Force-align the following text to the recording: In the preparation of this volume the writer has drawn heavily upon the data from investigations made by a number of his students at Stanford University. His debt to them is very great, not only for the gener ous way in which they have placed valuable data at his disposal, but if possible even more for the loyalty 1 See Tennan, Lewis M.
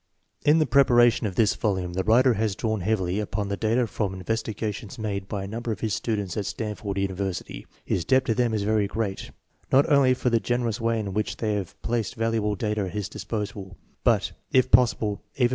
In 0.43 0.57
the 0.57 0.65
preparation 0.65 1.27
of 1.27 1.35
this 1.35 1.53
volume 1.53 1.93
the 1.93 2.03
writer 2.03 2.33
has 2.33 2.55
drawn 2.55 2.81
heavily 2.81 3.19
upon 3.19 3.49
the 3.49 3.55
data 3.55 3.85
from 3.85 4.15
investigations 4.15 4.97
made 4.97 5.27
by 5.27 5.43
a 5.43 5.47
number 5.47 5.71
of 5.71 5.81
his 5.81 5.93
students 5.93 6.35
at 6.35 6.47
Stanford 6.47 6.97
University. 6.97 7.67
His 7.85 8.03
debt 8.03 8.25
to 8.25 8.33
them 8.33 8.51
is 8.51 8.63
very 8.63 8.87
great, 8.87 9.29
not 9.71 9.87
only 9.91 10.15
for 10.15 10.31
the 10.31 10.39
gener 10.39 10.67
ous 10.69 10.81
way 10.81 10.99
in 10.99 11.13
which 11.13 11.37
they 11.37 11.53
have 11.53 11.79
placed 11.83 12.15
valuable 12.15 12.55
data 12.55 12.81
at 12.85 12.93
his 12.93 13.09
disposal, 13.09 13.77
but 14.03 14.31
if 14.51 14.71
possible 14.71 14.71
even 14.71 14.71
more 14.71 14.71
for 14.71 14.71
the 14.71 14.75
loyalty 14.75 14.79
1 14.79 14.87
See 14.87 15.11
Tennan, 15.11 15.37
Lewis 15.37 15.49
M. 15.49 15.49